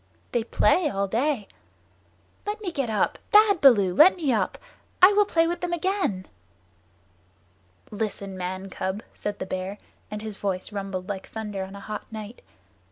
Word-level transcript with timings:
They 0.31 0.43
play 0.43 0.89
all 0.89 1.07
day. 1.07 1.47
Let 2.47 2.59
me 2.59 2.71
get 2.71 2.89
up! 2.89 3.19
Bad 3.31 3.61
Baloo, 3.61 3.93
let 3.93 4.15
me 4.15 4.33
up! 4.33 4.57
I 4.99 5.13
will 5.13 5.25
play 5.27 5.45
with 5.45 5.61
them 5.61 5.73
again." 5.73 6.25
"Listen, 7.91 8.35
man 8.35 8.71
cub," 8.71 9.03
said 9.13 9.37
the 9.37 9.45
Bear, 9.45 9.77
and 10.09 10.23
his 10.23 10.37
voice 10.37 10.71
rumbled 10.71 11.07
like 11.07 11.27
thunder 11.27 11.63
on 11.63 11.75
a 11.75 11.79
hot 11.81 12.11
night. 12.11 12.41